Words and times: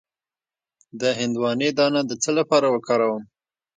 د 0.99 1.01
هندواڼې 1.19 1.69
دانه 1.77 2.01
د 2.07 2.11
څه 2.23 2.31
لپاره 2.39 2.67
وکاروم؟ 2.69 3.23